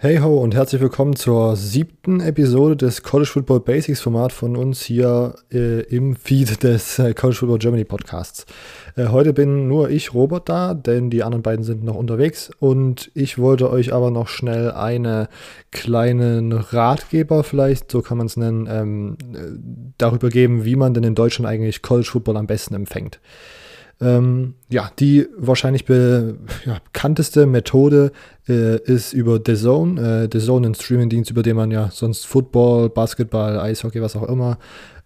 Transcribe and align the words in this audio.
Hey 0.00 0.18
ho 0.18 0.38
und 0.38 0.54
herzlich 0.54 0.80
willkommen 0.80 1.16
zur 1.16 1.56
siebten 1.56 2.20
Episode 2.20 2.76
des 2.76 3.02
College 3.02 3.30
Football 3.32 3.58
Basics 3.58 4.00
Format 4.00 4.30
von 4.30 4.54
uns 4.54 4.80
hier 4.80 5.34
äh, 5.52 5.80
im 5.92 6.14
Feed 6.14 6.62
des 6.62 7.00
äh, 7.00 7.14
College 7.14 7.38
Football 7.38 7.58
Germany 7.58 7.82
Podcasts. 7.82 8.46
Äh, 8.94 9.08
heute 9.08 9.32
bin 9.32 9.66
nur 9.66 9.90
ich, 9.90 10.14
Robert, 10.14 10.48
da, 10.48 10.74
denn 10.74 11.10
die 11.10 11.24
anderen 11.24 11.42
beiden 11.42 11.64
sind 11.64 11.82
noch 11.82 11.96
unterwegs 11.96 12.52
und 12.60 13.10
ich 13.14 13.38
wollte 13.38 13.70
euch 13.70 13.92
aber 13.92 14.12
noch 14.12 14.28
schnell 14.28 14.70
eine 14.70 15.28
kleinen 15.72 16.52
Ratgeber, 16.52 17.42
vielleicht, 17.42 17.90
so 17.90 18.00
kann 18.00 18.18
man 18.18 18.28
es 18.28 18.36
nennen, 18.36 18.68
ähm, 18.70 19.16
äh, 19.34 19.58
darüber 19.98 20.28
geben, 20.28 20.64
wie 20.64 20.76
man 20.76 20.94
denn 20.94 21.02
in 21.02 21.16
Deutschland 21.16 21.50
eigentlich 21.50 21.82
College 21.82 22.08
Football 22.08 22.36
am 22.36 22.46
besten 22.46 22.74
empfängt. 22.74 23.18
Ähm, 24.00 24.54
ja, 24.68 24.90
die 24.98 25.26
wahrscheinlich 25.36 25.84
be 25.84 26.36
ja, 26.64 26.78
bekannteste 26.92 27.46
Methode 27.46 28.12
äh, 28.48 28.78
ist 28.78 29.12
über 29.12 29.40
The 29.44 29.56
Zone. 29.56 30.00
Äh, 30.24 30.28
The 30.32 30.44
Zone, 30.44 30.68
ein 30.68 30.74
Streamingdienst, 30.74 31.30
über 31.30 31.42
den 31.42 31.56
man 31.56 31.70
ja 31.72 31.90
sonst 31.90 32.26
Football, 32.26 32.90
Basketball, 32.90 33.58
Eishockey, 33.58 34.00
was 34.00 34.14
auch 34.14 34.28
immer, 34.28 34.58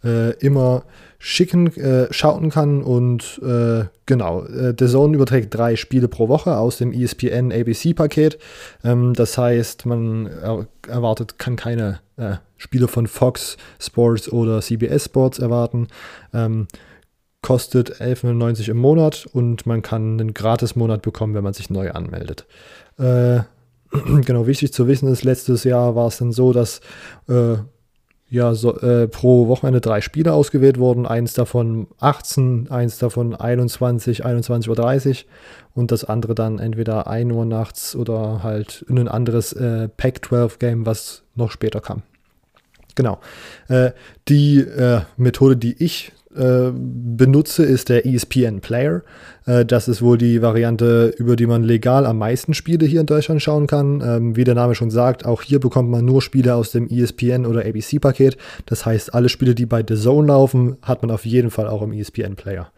äh, 0.05 0.33
immer 0.41 0.85
schicken, 1.19 1.75
äh, 1.79 2.13
schauen 2.13 2.51
kann. 2.51 2.83
Und 2.83 3.41
äh, 3.43 3.85
genau, 4.05 4.45
äh, 4.45 4.75
The 4.79 4.87
Zone 4.87 5.15
überträgt 5.15 5.55
drei 5.55 5.77
Spiele 5.77 6.09
pro 6.09 6.29
Woche 6.29 6.59
aus 6.59 6.77
dem 6.77 6.93
ESPN 6.93 7.51
ABC-Paket. 7.51 8.39
Ähm, 8.85 9.15
das 9.15 9.39
heißt, 9.39 9.87
man 9.87 10.27
er 10.27 10.67
erwartet, 10.87 11.39
kann 11.39 11.57
keine 11.57 12.01
Spiele 12.57 12.87
von 12.87 13.09
Fox 13.09 13.57
Sports 13.81 14.31
oder 14.31 14.61
CBS 14.61 15.07
Sports 15.07 15.41
erwarten. 15.41 15.89
Ähm, 16.33 16.69
kostet 17.43 18.01
11,99 18.01 18.71
im 18.71 18.79
Monat 18.79 19.27
und 19.33 19.67
man 19.67 19.83
kann 19.83 20.21
einen 20.21 20.33
Gratis-Monat 20.33 21.03
bekommen, 21.03 21.35
wenn 21.35 21.45
man 21.45 21.53
sich 21.53 21.71
neu 21.71 21.91
anmeldet. 21.91 22.47
Äh, 22.99 23.41
genau, 24.25 24.47
wichtig 24.47 24.73
zu 24.73 24.87
wissen 24.87 25.09
ist, 25.09 25.25
letztes 25.25 25.65
Jahr 25.65 25.95
war 25.97 26.07
es 26.07 26.19
dann 26.19 26.33
so, 26.33 26.53
dass 26.53 26.81
äh, 27.29 27.57
ja, 28.33 28.55
so, 28.55 28.81
äh, 28.81 29.09
pro 29.09 29.49
Wochenende 29.49 29.83
drei 29.83 30.01
Spiele 30.01 30.33
ausgewählt 30.33 30.79
wurden. 30.79 31.05
Eins 31.05 31.35
davon 31.35 31.89
18, 32.01 32.71
eins 32.71 32.97
davon 32.97 33.35
21, 33.35 34.25
21.30 34.25 35.09
Uhr 35.11 35.17
und 35.75 35.91
das 35.91 36.05
andere 36.05 36.35
dann 36.35 36.59
entweder 36.59 37.09
1 37.09 37.31
Uhr 37.31 37.45
nachts 37.45 37.95
oder 37.95 38.43
halt 38.43 38.87
ein 38.89 39.07
anderes 39.07 39.53
äh, 39.53 39.89
Pac-12-Game, 39.89 40.87
was 40.87 41.25
noch 41.35 41.51
später 41.51 41.83
kam. 41.83 42.05
Genau. 42.95 43.21
Äh, 43.69 43.93
die 44.29 44.59
äh, 44.59 45.01
Methode, 45.17 45.57
die 45.57 45.83
ich 45.83 46.13
äh, 46.35 46.71
benutze, 46.73 47.65
ist 47.65 47.91
der 47.91 48.07
ESPN 48.07 48.61
Player. 48.61 49.03
Äh, 49.45 49.65
das 49.67 49.89
ist 49.89 50.01
wohl 50.01 50.17
die 50.17 50.41
Variante, 50.41 51.13
über 51.19 51.37
die 51.37 51.47
man 51.47 51.63
legal 51.63 52.07
am 52.07 52.19
meisten 52.19 52.55
Spiele 52.55 52.87
hier 52.87 53.01
in 53.01 53.07
Deutschland 53.07 53.43
schauen 53.43 53.67
kann. 53.67 54.03
Ähm, 54.05 54.37
wie 54.37 54.45
der 54.45 54.55
Name 54.55 54.75
schon 54.75 54.91
sagt, 54.91 55.27
auch 55.27 55.43
hier 55.43 55.61
bekommt 55.61 55.91
man 55.91 56.05
nur 56.05 56.23
Spiele 56.23 56.55
aus 56.55 56.71
dem 56.71 56.89
ESPN 56.89 57.45
oder 57.45 57.67
ABC-Paket. 57.67 58.37
Das 58.67 58.87
heißt, 58.87 59.15
alle 59.15 59.29
Spiele, 59.29 59.55
die 59.55 59.67
bei 59.67 59.85
The 59.87 59.97
Zone 59.97 60.29
laufen, 60.29 60.77
hat 60.83 61.03
man 61.03 61.11
auf 61.11 61.27
jeden 61.27 61.51
Fall 61.51 61.69
auch 61.69 61.83
im 61.83 61.93
ESPN 61.93 62.37
Player. 62.37 62.71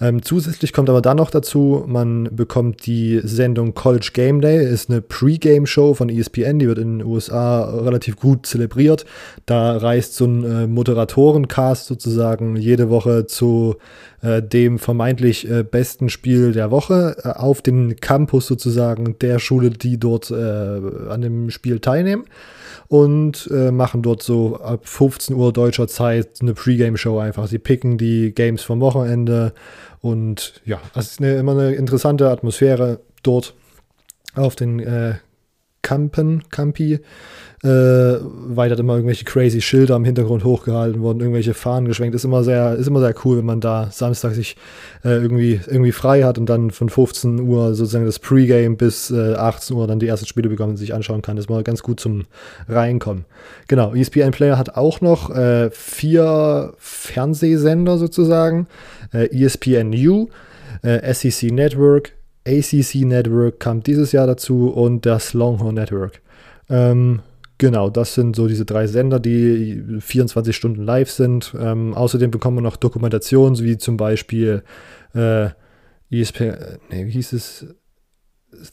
Ähm, 0.00 0.22
zusätzlich 0.22 0.72
kommt 0.72 0.88
aber 0.88 1.02
dann 1.02 1.16
noch 1.16 1.30
dazu, 1.30 1.82
man 1.86 2.28
bekommt 2.30 2.86
die 2.86 3.20
Sendung 3.24 3.74
College 3.74 4.10
Game 4.12 4.40
Day, 4.40 4.64
ist 4.64 4.90
eine 4.90 5.00
Pre-Game-Show 5.00 5.94
von 5.94 6.08
ESPN, 6.08 6.60
die 6.60 6.68
wird 6.68 6.78
in 6.78 6.98
den 6.98 7.06
USA 7.06 7.64
relativ 7.80 8.16
gut 8.16 8.46
zelebriert. 8.46 9.06
Da 9.46 9.76
reist 9.76 10.14
so 10.14 10.26
ein 10.26 10.44
äh, 10.44 10.66
Moderatorencast 10.68 11.86
sozusagen 11.86 12.54
jede 12.54 12.90
Woche 12.90 13.26
zu 13.26 13.76
äh, 14.22 14.40
dem 14.40 14.78
vermeintlich 14.78 15.50
äh, 15.50 15.64
besten 15.64 16.08
Spiel 16.10 16.52
der 16.52 16.70
Woche 16.70 17.16
äh, 17.24 17.28
auf 17.30 17.60
den 17.60 17.96
Campus 17.96 18.46
sozusagen 18.46 19.18
der 19.18 19.40
Schule, 19.40 19.70
die 19.70 19.98
dort 19.98 20.30
äh, 20.30 20.34
an 20.34 21.22
dem 21.22 21.50
Spiel 21.50 21.80
teilnehmen 21.80 22.24
und 22.88 23.50
äh, 23.52 23.70
machen 23.70 24.02
dort 24.02 24.22
so 24.22 24.56
ab 24.56 24.88
15 24.88 25.36
Uhr 25.36 25.52
deutscher 25.52 25.88
Zeit 25.88 26.38
eine 26.40 26.54
Pre-Game-Show 26.54 27.18
einfach. 27.18 27.46
Sie 27.46 27.58
picken 27.58 27.98
die 27.98 28.32
Games 28.34 28.62
vom 28.62 28.80
Wochenende 28.80 29.52
und 30.00 30.60
ja, 30.64 30.80
es 30.94 31.12
ist 31.12 31.20
eine, 31.20 31.36
immer 31.36 31.52
eine 31.52 31.74
interessante 31.74 32.30
Atmosphäre 32.30 33.00
dort 33.22 33.54
auf 34.34 34.56
den 34.56 34.78
äh, 34.78 35.14
Campen, 35.88 36.42
Campi 36.50 37.00
äh, 37.64 37.68
weiter 38.20 38.78
immer 38.78 38.94
irgendwelche 38.94 39.24
crazy 39.24 39.62
Schilder 39.62 39.96
im 39.96 40.04
Hintergrund 40.04 40.44
hochgehalten 40.44 41.00
worden, 41.00 41.20
irgendwelche 41.20 41.54
Fahnen 41.54 41.88
geschwenkt. 41.88 42.14
Ist 42.14 42.26
immer 42.26 42.44
sehr, 42.44 42.74
ist 42.74 42.88
immer 42.88 43.00
sehr 43.00 43.14
cool, 43.24 43.38
wenn 43.38 43.46
man 43.46 43.62
da 43.62 43.88
Samstag 43.90 44.34
sich 44.34 44.56
äh, 45.02 45.08
irgendwie, 45.08 45.60
irgendwie 45.66 45.92
frei 45.92 46.24
hat 46.24 46.36
und 46.36 46.46
dann 46.46 46.70
von 46.70 46.90
15 46.90 47.40
Uhr 47.40 47.74
sozusagen 47.74 48.04
das 48.04 48.18
Pre-Game 48.18 48.76
bis 48.76 49.10
äh, 49.10 49.34
18 49.34 49.76
Uhr 49.76 49.86
dann 49.86 49.98
die 49.98 50.08
ersten 50.08 50.26
Spiele 50.26 50.50
bekommen 50.50 50.72
und 50.72 50.76
sich 50.76 50.92
anschauen 50.92 51.22
kann. 51.22 51.36
Das 51.36 51.46
ist 51.46 51.50
mal 51.50 51.64
ganz 51.64 51.82
gut 51.82 52.00
zum 52.00 52.26
Reinkommen. 52.68 53.24
Genau, 53.66 53.94
ESPN 53.94 54.32
Player 54.32 54.58
hat 54.58 54.76
auch 54.76 55.00
noch 55.00 55.30
äh, 55.30 55.70
vier 55.70 56.74
Fernsehsender 56.76 57.96
sozusagen. 57.96 58.66
Äh, 59.14 59.34
ESPN 59.34 59.94
U, 60.06 60.28
äh, 60.82 61.14
SEC 61.14 61.50
Network, 61.50 62.12
ACC 62.48 63.04
Network 63.04 63.60
kam 63.60 63.82
dieses 63.82 64.12
Jahr 64.12 64.26
dazu 64.26 64.68
und 64.68 65.04
das 65.06 65.34
Longhorn 65.34 65.74
Network. 65.74 66.20
Ähm, 66.68 67.20
Genau, 67.58 67.90
das 67.90 68.14
sind 68.14 68.36
so 68.36 68.46
diese 68.46 68.64
drei 68.64 68.86
Sender, 68.86 69.18
die 69.18 69.82
24 69.98 70.54
Stunden 70.54 70.84
live 70.84 71.10
sind. 71.10 71.54
Ähm, 71.58 71.92
außerdem 71.92 72.30
bekommen 72.30 72.58
wir 72.58 72.62
noch 72.62 72.76
Dokumentationen, 72.76 73.58
wie 73.58 73.76
zum 73.76 73.96
Beispiel 73.96 74.62
äh, 75.12 75.48
ESPN, 76.08 76.78
nee, 76.90 77.06
wie 77.06 77.10
hieß 77.10 77.32
es? 77.32 77.66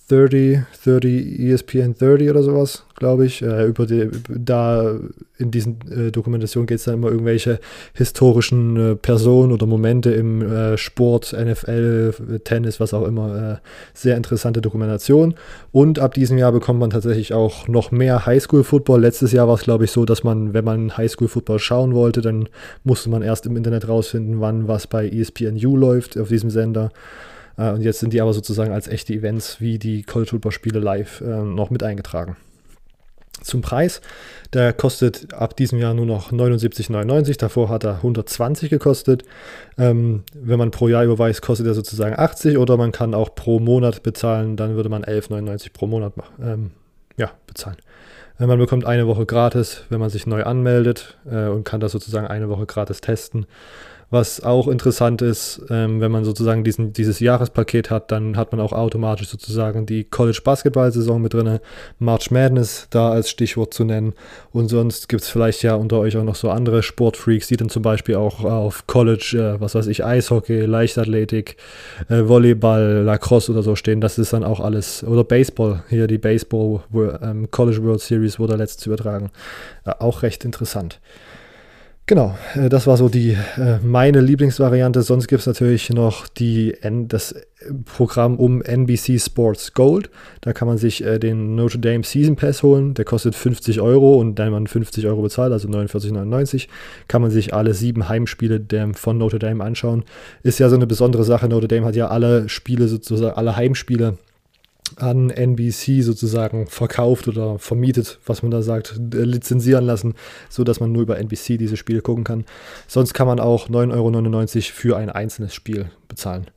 30, 0.08 0.60
30, 0.86 1.40
ESPN 1.40 1.96
30 1.96 2.30
oder 2.30 2.44
sowas, 2.44 2.86
glaube 2.96 3.26
ich. 3.26 3.42
Äh, 3.42 3.66
über 3.66 3.86
die, 3.86 4.10
da 4.30 4.96
in 5.38 5.52
diesen 5.52 5.80
äh, 5.92 6.12
Dokumentationen 6.12 6.66
geht 6.66 6.80
es 6.80 6.86
dann 6.86 6.96
immer 6.96 7.10
irgendwelche 7.10 7.60
historischen 7.94 8.78
äh, 8.78 8.96
Personen 8.96 9.52
oder 9.52 9.66
Momente 9.66 10.12
im 10.12 10.42
äh, 10.42 10.78
Sport, 10.78 11.36
NFL, 11.38 12.40
Tennis, 12.46 12.80
was 12.80 12.94
auch 12.94 13.06
immer. 13.06 13.60
Äh, 13.62 13.68
sehr 13.94 14.16
interessante 14.16 14.62
Dokumentation. 14.62 15.36
Und 15.74 16.00
ab 16.00 16.14
diesem 16.14 16.38
Jahr 16.38 16.54
bekommt 16.54 16.80
man 16.80 16.90
tatsächlich 16.90 17.34
auch 17.34 17.68
noch 17.68 17.92
mehr 17.92 18.26
Highschool-Football. 18.26 19.02
Letztes 19.02 19.34
Jahr 19.34 19.48
war 19.50 19.56
es, 19.56 19.64
glaube 19.64 19.84
ich, 19.84 19.92
so, 19.92 20.06
dass 20.06 20.24
man, 20.24 20.54
wenn 20.54 20.64
man 20.64 20.96
Highschool-Football 20.96 21.60
schauen 21.60 21.94
wollte, 21.94 22.22
dann 22.22 22.48
musste 22.86 23.10
man 23.10 23.22
erst 23.22 23.46
im 23.46 23.58
Internet 23.58 23.90
rausfinden, 23.90 24.40
wann 24.40 24.70
was 24.70 24.88
bei 24.88 25.08
ESPNU 25.10 25.76
läuft 25.76 26.18
auf 26.18 26.30
diesem 26.30 26.50
Sender. 26.50 26.92
Äh, 27.58 27.72
und 27.72 27.82
jetzt 27.82 28.00
sind 28.00 28.14
die 28.14 28.22
aber 28.22 28.34
sozusagen 28.34 28.72
als 28.72 28.88
echte 28.88 29.14
Events 29.14 29.62
wie 29.62 29.80
die 29.80 30.04
College 30.04 30.32
Football 30.32 30.52
Spiele 30.52 30.80
live 30.80 31.22
äh, 31.22 31.44
noch 31.44 31.70
mit 31.70 31.84
eingetragen. 31.84 32.38
Zum 33.42 33.62
Preis, 33.62 34.02
der 34.54 34.74
kostet 34.74 35.34
ab 35.34 35.56
diesem 35.56 35.78
Jahr 35.78 35.94
nur 35.94 36.06
noch 36.06 36.32
79,99. 36.32 37.38
Davor 37.38 37.70
hat 37.70 37.84
er 37.84 37.98
120 37.98 38.70
gekostet. 38.70 39.24
Ähm, 39.78 40.24
wenn 40.34 40.58
man 40.58 40.72
pro 40.72 40.88
Jahr 40.88 41.04
überweist, 41.04 41.42
kostet 41.42 41.68
er 41.68 41.74
sozusagen 41.74 42.18
80 42.18 42.58
oder 42.58 42.78
man 42.78 42.92
kann 42.92 43.14
auch 43.14 43.36
pro 43.36 43.60
Monat 43.60 44.04
bezahlen, 44.04 44.56
dann 44.56 44.76
würde 44.76 44.90
man 44.90 45.04
11,99 45.04 45.74
pro 45.74 45.86
Monat 45.86 46.14
ähm, 46.42 46.72
ja, 47.18 47.32
bezahlen. 47.46 47.78
Äh, 48.40 48.48
man 48.48 48.58
bekommt 48.58 48.86
eine 48.86 49.06
Woche 49.06 49.26
gratis, 49.26 49.84
wenn 49.90 50.00
man 50.00 50.10
sich 50.10 50.26
neu 50.26 50.44
anmeldet 50.44 51.18
äh, 51.30 51.48
und 51.48 51.66
kann 51.66 51.82
das 51.82 51.92
sozusagen 51.92 52.28
eine 52.28 52.50
Woche 52.50 52.66
gratis 52.66 53.02
testen. 53.02 53.46
Was 54.12 54.44
auch 54.44 54.68
interessant 54.68 55.22
ist, 55.22 55.62
ähm, 55.70 56.00
wenn 56.00 56.12
man 56.12 56.24
sozusagen 56.24 56.64
diesen, 56.64 56.94
dieses 56.94 57.20
Jahrespaket 57.20 57.90
hat, 57.90 58.12
dann 58.12 58.38
hat 58.38 58.52
man 58.52 58.62
auch 58.62 58.72
automatisch 58.72 59.30
sozusagen 59.30 59.86
die 59.86 60.04
College-Basketball-Saison 60.04 61.22
mit 61.22 61.34
drin, 61.34 61.60
March 61.98 62.30
Madness 62.30 62.88
da 62.92 63.10
als 63.10 63.30
Stichwort 63.30 63.74
zu 63.74 63.84
nennen. 63.84 64.14
Und 64.52 64.70
sonst 64.70 65.10
gibt 65.10 65.24
es 65.24 65.30
vielleicht 65.30 65.64
ja 65.64 65.76
unter 65.76 66.00
euch 66.00 66.18
auch 66.18 66.24
noch 66.24 66.36
so 66.36 66.50
andere 66.52 66.84
Sportfreaks, 66.84 67.48
die 67.48 67.58
dann 67.58 67.70
zum 67.70 67.82
Beispiel 67.82 68.16
auch 68.16 68.44
auf 68.44 68.86
College, 68.86 69.56
äh, 69.56 69.60
was 69.60 69.74
weiß 69.74 69.88
ich, 69.88 70.06
Eishockey, 70.06 70.62
Leichtathletik, 70.62 71.58
äh, 72.08 72.28
Volleyball, 72.28 73.04
Lacrosse 73.04 73.52
oder 73.52 73.64
so 73.64 73.76
stehen. 73.76 74.02
Das 74.02 74.20
ist 74.20 74.34
dann 74.34 74.44
auch 74.44 74.60
alles, 74.60 75.04
oder 75.04 75.24
Baseball, 75.24 75.84
hier 75.90 76.08
die 76.08 76.20
Baseball 76.20 76.84
ähm, 77.22 77.50
College 77.50 77.84
World 77.84 78.02
Series 78.02 78.40
wurde 78.40 78.56
letztens 78.56 78.86
übertragen. 78.86 79.32
Äh, 79.84 79.92
auch 80.00 80.22
recht 80.22 80.46
interessant. 80.46 81.00
Genau, 82.08 82.38
äh, 82.54 82.70
das 82.70 82.86
war 82.86 82.98
so 82.98 83.10
die 83.10 83.32
äh, 83.58 83.80
meine 83.82 84.22
Lieblingsvariante. 84.22 85.02
Sonst 85.02 85.28
gibt 85.28 85.40
es 85.40 85.48
natürlich 85.48 85.90
noch 85.90 86.28
die, 86.28 86.76
das 87.08 87.34
Programm 87.86 88.38
um 88.38 88.62
NBC 88.62 89.20
Sports 89.20 89.74
Gold. 89.74 90.12
Da 90.42 90.54
kann 90.54 90.68
man 90.68 90.78
sich 90.78 91.04
äh, 91.04 91.18
den 91.18 91.56
Notre 91.56 91.80
Dame 91.80 92.04
Season 92.04 92.36
Pass 92.36 92.62
holen. 92.62 92.94
Der 92.94 93.06
kostet 93.06 93.34
50 93.34 93.82
Euro 93.82 94.20
und 94.20 94.38
wenn 94.38 94.52
man 94.52 94.68
50 94.68 95.08
Euro 95.08 95.24
bezahlt, 95.24 95.52
also 95.52 95.68
49,99, 95.68 96.68
kann 97.08 97.24
man 97.24 97.32
sich 97.32 97.56
alle 97.56 97.74
sieben 97.74 98.08
Heimspiele 98.08 98.64
von 98.94 99.18
Notre 99.18 99.40
Dame 99.40 99.64
anschauen. 99.64 100.04
Ist 100.44 100.60
ja 100.60 100.70
so 100.70 100.76
eine 100.76 100.86
besondere 100.86 101.24
Sache. 101.24 101.48
Notre 101.48 101.68
Dame 101.68 101.88
hat 101.88 101.96
ja 101.96 102.10
alle 102.10 102.50
Spiele 102.50 102.88
sozusagen, 102.88 103.36
alle 103.36 103.56
Heimspiele 103.56 104.20
an 104.98 105.30
NBC 105.30 106.02
sozusagen 106.02 106.68
verkauft 106.68 107.28
oder 107.28 107.60
vermietet, 107.60 108.20
was 108.26 108.44
man 108.44 108.52
da 108.52 108.62
sagt, 108.62 109.00
lizenzieren 109.12 109.86
lassen, 109.86 110.14
sodass 110.50 110.80
man 110.80 110.92
nur 110.92 111.04
über 111.04 111.18
NBC 111.18 111.58
diese 111.58 111.78
Spiele 111.78 112.02
gucken 112.02 112.24
kann. 112.24 112.46
Sonst 112.88 113.14
kann 113.14 113.28
man 113.28 113.40
auch 113.40 113.70
9,99 113.70 113.94
Euro 113.94 114.62
für 114.74 114.98
ein 114.98 115.10
einzelnes 115.10 115.54
Spiel 115.54 115.90
bezahlen. 116.08 116.48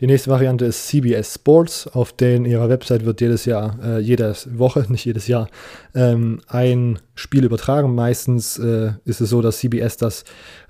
Die 0.00 0.08
nächste 0.08 0.30
Variante 0.30 0.64
ist 0.64 0.88
CBS 0.88 1.34
Sports. 1.34 1.86
Auf 1.86 2.12
denen 2.12 2.46
ihrer 2.46 2.68
Website 2.68 3.04
wird 3.04 3.20
jedes 3.20 3.44
Jahr, 3.44 3.78
äh, 3.82 3.98
jede 4.00 4.34
Woche, 4.46 4.84
nicht 4.90 5.04
jedes 5.04 5.28
Jahr, 5.28 5.48
ähm, 5.94 6.40
ein 6.48 6.98
Spiel 7.14 7.44
übertragen. 7.44 7.94
Meistens 7.94 8.58
äh, 8.58 8.92
ist 9.04 9.20
es 9.20 9.30
so, 9.30 9.40
dass 9.40 9.58
CBS 9.58 9.96
das 9.96 10.24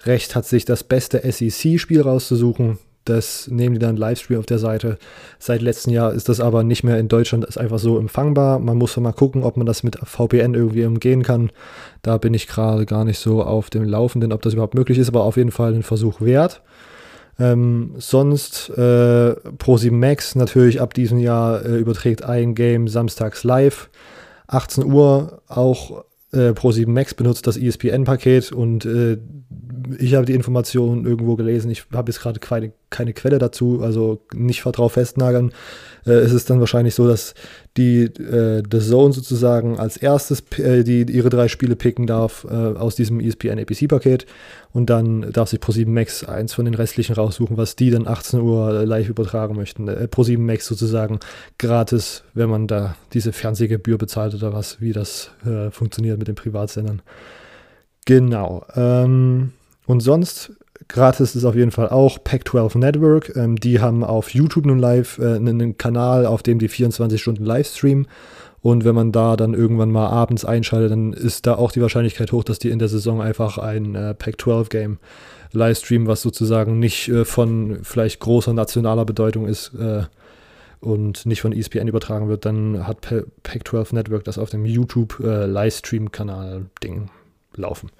Recht 0.04 0.34
hat, 0.34 0.44
sich 0.44 0.66
das 0.66 0.84
beste 0.84 1.20
SEC-Spiel 1.20 2.02
rauszusuchen. 2.02 2.78
Das 3.04 3.48
nehmen 3.48 3.74
die 3.74 3.78
dann 3.78 3.96
Livestream 3.96 4.38
auf 4.38 4.46
der 4.46 4.58
Seite. 4.58 4.98
Seit 5.38 5.60
letztem 5.60 5.92
Jahr 5.92 6.12
ist 6.12 6.28
das 6.28 6.40
aber 6.40 6.64
nicht 6.64 6.84
mehr 6.84 6.98
in 6.98 7.08
Deutschland, 7.08 7.44
ist 7.44 7.58
einfach 7.58 7.78
so 7.78 7.98
empfangbar. 7.98 8.58
Man 8.58 8.78
muss 8.78 8.96
mal 8.96 9.12
gucken, 9.12 9.42
ob 9.42 9.56
man 9.56 9.66
das 9.66 9.82
mit 9.82 9.98
VPN 10.02 10.54
irgendwie 10.54 10.84
umgehen 10.84 11.22
kann. 11.22 11.50
Da 12.02 12.16
bin 12.18 12.32
ich 12.32 12.46
gerade 12.46 12.86
gar 12.86 13.04
nicht 13.04 13.18
so 13.18 13.42
auf 13.42 13.68
dem 13.68 13.84
Laufenden, 13.84 14.32
ob 14.32 14.42
das 14.42 14.54
überhaupt 14.54 14.74
möglich 14.74 14.98
ist, 14.98 15.08
aber 15.08 15.24
auf 15.24 15.36
jeden 15.36 15.50
Fall 15.50 15.74
ein 15.74 15.82
Versuch 15.82 16.20
wert. 16.20 16.62
Ähm, 17.38 17.94
sonst 17.96 18.70
äh, 18.70 19.34
Pro7 19.58 19.92
Max 19.92 20.34
natürlich 20.34 20.80
ab 20.80 20.94
diesem 20.94 21.18
Jahr 21.18 21.64
äh, 21.64 21.76
überträgt 21.76 22.24
ein 22.24 22.54
Game 22.54 22.88
samstags 22.88 23.44
live. 23.44 23.90
18 24.46 24.84
Uhr 24.84 25.42
auch 25.48 26.04
äh, 26.32 26.50
Pro7 26.50 26.88
Max 26.88 27.14
benutzt 27.14 27.46
das 27.46 27.56
ESPN-Paket 27.56 28.52
und 28.52 28.84
äh, 28.84 29.18
ich 29.98 30.14
habe 30.14 30.26
die 30.26 30.34
Informationen 30.34 31.04
irgendwo 31.04 31.36
gelesen. 31.36 31.70
Ich 31.70 31.84
habe 31.92 32.10
jetzt 32.10 32.20
gerade 32.20 32.40
keine, 32.40 32.72
keine 32.90 33.12
Quelle 33.12 33.38
dazu, 33.38 33.80
also 33.82 34.20
nicht 34.34 34.64
drauf 34.64 34.92
festnageln. 34.92 35.52
Äh, 36.06 36.12
es 36.12 36.32
ist 36.32 36.50
dann 36.50 36.60
wahrscheinlich 36.60 36.94
so, 36.94 37.08
dass 37.08 37.34
die 37.76 38.04
äh, 38.04 38.62
The 38.70 38.78
Zone 38.78 39.12
sozusagen 39.12 39.78
als 39.78 39.96
erstes 39.96 40.42
äh, 40.58 40.84
die, 40.84 41.02
ihre 41.02 41.30
drei 41.30 41.48
Spiele 41.48 41.76
picken 41.76 42.06
darf 42.06 42.46
äh, 42.48 42.54
aus 42.54 42.94
diesem 42.94 43.20
ESPN 43.20 43.58
APC-Paket 43.58 44.26
und 44.72 44.90
dann 44.90 45.32
darf 45.32 45.48
sich 45.48 45.60
Pro7 45.60 45.88
Max 45.88 46.24
eins 46.24 46.54
von 46.54 46.64
den 46.64 46.74
restlichen 46.74 47.14
raussuchen, 47.14 47.56
was 47.56 47.76
die 47.76 47.90
dann 47.90 48.06
18 48.06 48.40
Uhr 48.40 48.84
live 48.84 49.08
übertragen 49.08 49.56
möchten. 49.56 49.88
Äh, 49.88 50.08
Pro7 50.10 50.38
Max 50.38 50.66
sozusagen 50.66 51.20
gratis, 51.58 52.22
wenn 52.34 52.48
man 52.48 52.66
da 52.66 52.96
diese 53.12 53.32
Fernsehgebühr 53.32 53.98
bezahlt 53.98 54.34
oder 54.34 54.52
was, 54.52 54.80
wie 54.80 54.92
das 54.92 55.30
äh, 55.46 55.70
funktioniert 55.70 56.18
mit 56.18 56.28
den 56.28 56.34
Privatsendern. 56.34 57.02
Genau. 58.04 58.64
Ähm, 58.74 59.52
und 59.86 60.00
sonst, 60.00 60.52
gratis 60.88 61.34
ist 61.34 61.44
auf 61.44 61.54
jeden 61.54 61.70
Fall 61.70 61.88
auch 61.88 62.22
Pac-12 62.22 62.78
Network. 62.78 63.36
Ähm, 63.36 63.56
die 63.56 63.80
haben 63.80 64.04
auf 64.04 64.30
YouTube 64.30 64.66
nun 64.66 64.78
live 64.78 65.18
äh, 65.18 65.34
einen 65.34 65.78
Kanal, 65.78 66.26
auf 66.26 66.42
dem 66.42 66.58
die 66.58 66.68
24 66.68 67.20
Stunden 67.20 67.44
Livestream. 67.44 68.06
Und 68.62 68.86
wenn 68.86 68.94
man 68.94 69.12
da 69.12 69.36
dann 69.36 69.52
irgendwann 69.52 69.92
mal 69.92 70.08
abends 70.08 70.46
einschaltet, 70.46 70.90
dann 70.90 71.12
ist 71.12 71.46
da 71.46 71.56
auch 71.56 71.70
die 71.70 71.82
Wahrscheinlichkeit 71.82 72.32
hoch, 72.32 72.44
dass 72.44 72.58
die 72.58 72.70
in 72.70 72.78
der 72.78 72.88
Saison 72.88 73.20
einfach 73.20 73.58
ein 73.58 73.94
äh, 73.94 74.14
Pac-12-Game 74.14 74.98
Livestream, 75.52 76.06
was 76.06 76.22
sozusagen 76.22 76.78
nicht 76.78 77.08
äh, 77.08 77.26
von 77.26 77.80
vielleicht 77.82 78.20
großer 78.20 78.54
nationaler 78.54 79.04
Bedeutung 79.04 79.46
ist 79.46 79.74
äh, 79.74 80.04
und 80.80 81.26
nicht 81.26 81.42
von 81.42 81.52
ESPN 81.52 81.88
übertragen 81.88 82.28
wird, 82.28 82.46
dann 82.46 82.86
hat 82.86 83.02
Pac-12 83.02 83.94
Network 83.94 84.24
das 84.24 84.38
auf 84.38 84.48
dem 84.48 84.64
YouTube 84.64 85.20
äh, 85.20 85.44
laufen. 87.56 87.90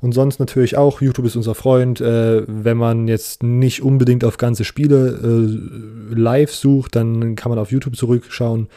Und 0.00 0.12
sonst 0.12 0.40
natürlich 0.40 0.76
auch, 0.76 1.02
YouTube 1.02 1.26
ist 1.26 1.36
unser 1.36 1.54
Freund. 1.54 2.00
Äh, 2.00 2.42
wenn 2.46 2.76
man 2.76 3.06
jetzt 3.06 3.42
nicht 3.42 3.82
unbedingt 3.82 4.24
auf 4.24 4.38
ganze 4.38 4.64
Spiele 4.64 5.18
äh, 5.22 6.14
live 6.14 6.52
sucht, 6.52 6.96
dann 6.96 7.36
kann 7.36 7.50
man 7.50 7.58
auf 7.58 7.70
YouTube 7.70 7.96
zurückschauen. 7.96 8.68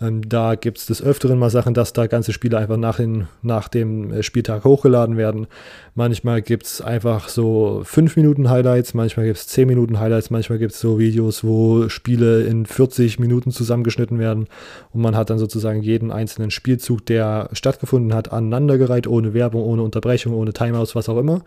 Ähm, 0.00 0.26
da 0.26 0.54
gibt 0.54 0.78
es 0.78 0.86
des 0.86 1.02
Öfteren 1.02 1.38
mal 1.38 1.50
Sachen, 1.50 1.74
dass 1.74 1.92
da 1.92 2.06
ganze 2.06 2.32
Spiele 2.32 2.56
einfach 2.56 2.78
nach, 2.78 2.96
den, 2.96 3.28
nach 3.42 3.68
dem 3.68 4.12
äh, 4.12 4.22
Spieltag 4.22 4.64
hochgeladen 4.64 5.16
werden. 5.18 5.46
Manchmal 5.94 6.40
gibt 6.40 6.64
es 6.64 6.80
einfach 6.80 7.28
so 7.28 7.82
5 7.84 8.16
Minuten 8.16 8.48
Highlights, 8.48 8.94
manchmal 8.94 9.26
gibt 9.26 9.38
es 9.38 9.46
10 9.48 9.68
Minuten 9.68 10.00
Highlights, 10.00 10.30
manchmal 10.30 10.58
gibt 10.58 10.72
es 10.72 10.80
so 10.80 10.98
Videos, 10.98 11.44
wo 11.44 11.88
Spiele 11.90 12.44
in 12.44 12.64
40 12.64 13.18
Minuten 13.18 13.50
zusammengeschnitten 13.50 14.18
werden 14.18 14.46
und 14.92 15.02
man 15.02 15.16
hat 15.16 15.28
dann 15.28 15.38
sozusagen 15.38 15.82
jeden 15.82 16.10
einzelnen 16.10 16.50
Spielzug, 16.50 17.04
der 17.04 17.50
stattgefunden 17.52 18.14
hat, 18.14 18.32
aneinandergereiht, 18.32 19.06
ohne 19.06 19.34
Werbung, 19.34 19.62
ohne 19.62 19.82
Unterbrechung, 19.82 20.32
ohne 20.32 20.54
Timeouts, 20.70 20.94
was 20.94 21.08
auch 21.08 21.18
immer. 21.18 21.42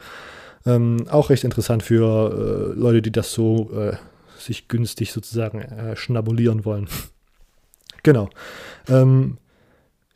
Ähm, 0.66 1.06
auch 1.10 1.30
recht 1.30 1.44
interessant 1.44 1.84
für 1.84 2.74
äh, 2.76 2.80
Leute, 2.80 3.02
die 3.02 3.12
das 3.12 3.34
so 3.34 3.70
äh, 3.74 3.96
sich 4.38 4.68
günstig 4.68 5.12
sozusagen 5.12 5.62
äh, 5.62 5.96
schnabulieren 5.96 6.66
wollen. 6.66 6.88
Genau. 8.06 8.30
Ähm, 8.90 9.38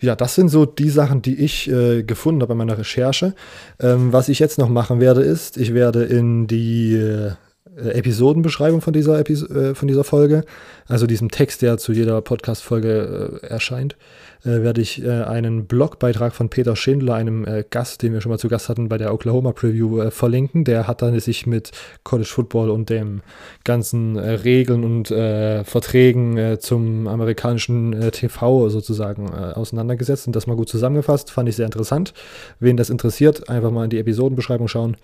ja, 0.02 0.18
das 0.18 0.36
sind 0.36 0.50
so 0.50 0.66
die 0.66 0.90
Sachen, 0.90 1.22
die 1.22 1.36
ich 1.36 1.72
äh, 1.72 2.04
gefunden 2.04 2.42
habe 2.42 2.50
bei 2.50 2.58
meiner 2.58 2.78
Recherche. 2.78 3.34
Ähm, 3.80 4.12
was 4.12 4.28
ich 4.28 4.40
jetzt 4.40 4.58
noch 4.58 4.68
machen 4.68 5.00
werde, 5.00 5.22
ist, 5.22 5.56
ich 5.56 5.74
werde 5.74 6.04
in 6.04 6.48
die 6.48 6.96
äh, 6.96 7.32
Episodenbeschreibung 7.78 8.82
von 8.82 8.94
dieser, 8.94 9.20
Epis 9.20 9.44
äh, 9.44 9.76
von 9.76 9.88
dieser 9.88 10.04
Folge, 10.04 10.44
also 10.88 11.08
diesem 11.08 11.30
Text, 11.30 11.62
der 11.62 11.78
zu 11.78 11.92
jeder 11.92 12.22
Podcast-Folge 12.22 13.40
äh, 13.42 13.46
erscheint, 13.48 13.96
äh, 14.44 14.62
werde 14.62 14.82
ich 14.82 15.04
äh, 15.04 15.24
einen 15.24 15.66
Blogbeitrag 15.66 16.34
von 16.34 16.50
Peter 16.50 16.76
Schindler, 16.76 17.16
einem 17.16 17.46
äh, 17.46 17.64
Gast, 17.70 18.02
den 18.02 18.14
wir 18.14 18.22
schon 18.22 18.32
mal 18.32 18.38
zu 18.38 18.48
Gast 18.48 18.70
hatten 18.70 18.90
bei 18.90 18.98
der 18.98 19.14
Oklahoma 19.14 19.52
Preview, 19.52 20.02
äh, 20.02 20.12
verlinken. 20.12 20.64
Der 20.64 20.88
hat 20.88 21.02
dann 21.02 21.20
sich 21.20 21.46
mit 21.46 21.72
College 22.04 22.30
Football 22.30 22.70
und 22.70 22.90
dem 22.90 23.22
ganzen 23.64 24.16
äh, 24.16 24.30
Regeln 24.32 24.84
und 24.84 25.12
äh, 25.12 25.64
Verträgen 25.64 26.58
zum 26.60 27.08
amerikanischen 27.08 28.12
TV 28.12 28.70
sozusagen 28.70 29.30
auseinandergesetzt 29.30 30.28
und 30.28 30.36
das 30.36 30.48
mal 30.48 30.56
gut 30.56 30.70
zusammengefasst. 30.70 31.32
Fand 31.32 31.50
ich 31.50 31.56
sehr 31.56 31.66
interessant. 31.66 32.14
Wen 32.60 32.78
das 32.78 32.90
interessiert, 32.90 33.50
einfach 33.50 33.72
mal 33.72 33.86
in 33.86 33.90
die 33.90 34.00
Episodenbeschreibung 34.00 34.68
schauen. 34.68 34.98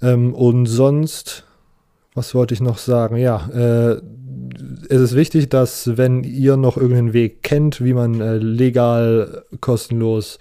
Ähm, 0.00 0.34
und 0.34 0.66
sonst, 0.66 1.44
was 2.14 2.34
wollte 2.34 2.54
ich 2.54 2.60
noch 2.60 2.78
sagen? 2.78 3.16
Ja, 3.16 3.48
äh, 3.48 4.00
es 4.88 5.00
ist 5.00 5.16
wichtig, 5.16 5.48
dass 5.48 5.96
wenn 5.96 6.24
ihr 6.24 6.56
noch 6.56 6.76
irgendeinen 6.76 7.12
Weg 7.12 7.42
kennt, 7.42 7.82
wie 7.82 7.94
man 7.94 8.20
äh, 8.20 8.36
legal 8.36 9.44
kostenlos 9.60 10.38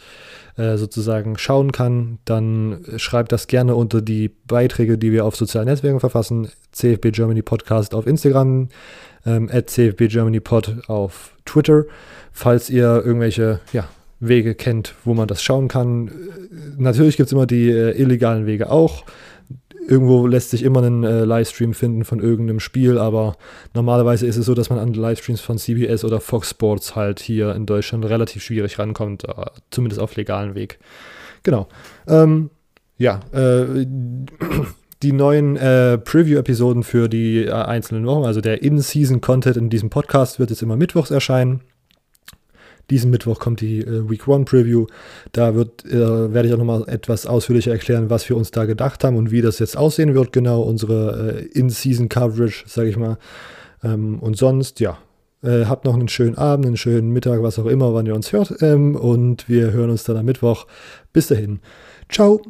äh, 0.57 0.77
sozusagen 0.77 1.37
schauen 1.37 1.71
kann, 1.71 2.19
dann 2.25 2.83
schreibt 2.97 3.31
das 3.31 3.47
gerne 3.47 3.75
unter 3.75 4.01
die 4.01 4.29
Beiträge, 4.29 4.97
die 4.97 5.11
wir 5.11 5.25
auf 5.25 5.35
sozialen 5.35 5.67
Netzwerken 5.67 5.99
verfassen. 5.99 6.49
CFB 6.71 7.11
Germany 7.11 7.41
Podcast 7.41 7.93
auf 7.93 8.05
Instagram, 8.05 8.69
ähm, 9.25 9.49
at 9.51 9.69
CFB 9.69 10.07
Germany 10.09 10.39
Pod 10.39 10.75
auf 10.87 11.35
Twitter. 11.45 11.85
Falls 12.33 12.69
ihr 12.69 13.01
irgendwelche 13.05 13.59
ja, 13.71 13.87
Wege 14.19 14.55
kennt, 14.55 14.93
wo 15.03 15.13
man 15.13 15.27
das 15.27 15.41
schauen 15.41 15.67
kann. 15.67 16.11
Natürlich 16.77 17.17
gibt 17.17 17.27
es 17.27 17.33
immer 17.33 17.47
die 17.47 17.69
äh, 17.69 17.99
illegalen 17.99 18.45
Wege 18.45 18.69
auch 18.69 19.03
irgendwo 19.87 20.27
lässt 20.27 20.51
sich 20.51 20.63
immer 20.63 20.81
ein 20.81 21.03
äh, 21.03 21.23
Livestream 21.23 21.73
finden 21.73 22.05
von 22.05 22.19
irgendeinem 22.19 22.59
Spiel, 22.59 22.97
aber 22.97 23.35
normalerweise 23.73 24.27
ist 24.27 24.37
es 24.37 24.45
so, 24.45 24.53
dass 24.53 24.69
man 24.69 24.79
an 24.79 24.93
Livestreams 24.93 25.41
von 25.41 25.57
CBS 25.57 26.03
oder 26.03 26.19
Fox 26.19 26.51
Sports 26.51 26.95
halt 26.95 27.19
hier 27.19 27.55
in 27.55 27.65
Deutschland 27.65 28.05
relativ 28.05 28.43
schwierig 28.43 28.79
rankommt, 28.79 29.23
äh, 29.25 29.45
zumindest 29.69 30.01
auf 30.01 30.15
legalen 30.15 30.55
Weg. 30.55 30.79
Genau. 31.43 31.67
Ähm, 32.07 32.49
ja, 32.97 33.19
äh, 33.31 33.85
die 35.01 35.11
neuen 35.11 35.57
äh, 35.57 35.97
Preview-Episoden 35.97 36.83
für 36.83 37.09
die 37.09 37.45
äh, 37.45 37.51
einzelnen 37.51 38.05
Wochen, 38.05 38.25
also 38.25 38.41
der 38.41 38.61
In-Season-Content 38.61 39.57
in 39.57 39.69
diesem 39.69 39.89
Podcast 39.89 40.39
wird 40.39 40.51
jetzt 40.51 40.61
immer 40.61 40.75
mittwochs 40.75 41.09
erscheinen. 41.09 41.61
Diesen 42.91 43.09
Mittwoch 43.09 43.39
kommt 43.39 43.61
die 43.61 43.79
äh, 43.79 44.07
Week 44.09 44.27
One 44.27 44.45
Preview. 44.45 44.85
Da 45.31 45.55
wird, 45.55 45.85
äh, 45.85 46.33
werde 46.33 46.47
ich 46.47 46.53
auch 46.53 46.59
nochmal 46.59 46.83
etwas 46.87 47.25
ausführlicher 47.25 47.71
erklären, 47.71 48.09
was 48.09 48.29
wir 48.29 48.37
uns 48.37 48.51
da 48.51 48.65
gedacht 48.65 49.03
haben 49.03 49.15
und 49.15 49.31
wie 49.31 49.41
das 49.41 49.57
jetzt 49.59 49.77
aussehen 49.77 50.13
wird, 50.13 50.33
genau, 50.33 50.61
unsere 50.61 51.39
äh, 51.39 51.45
In-Season-Coverage, 51.57 52.65
sage 52.67 52.89
ich 52.89 52.97
mal. 52.97 53.17
Ähm, 53.83 54.19
und 54.19 54.37
sonst, 54.37 54.79
ja, 54.79 54.97
äh, 55.43 55.65
habt 55.65 55.85
noch 55.85 55.95
einen 55.95 56.09
schönen 56.09 56.37
Abend, 56.37 56.65
einen 56.65 56.77
schönen 56.77 57.11
Mittag, 57.11 57.41
was 57.41 57.57
auch 57.57 57.65
immer, 57.65 57.93
wann 57.93 58.05
ihr 58.05 58.15
uns 58.15 58.31
hört. 58.31 58.61
Ähm, 58.61 58.95
und 58.95 59.49
wir 59.49 59.71
hören 59.71 59.89
uns 59.89 60.03
dann 60.03 60.17
am 60.17 60.25
Mittwoch. 60.25 60.67
Bis 61.13 61.27
dahin. 61.27 61.61
Ciao. 62.09 62.41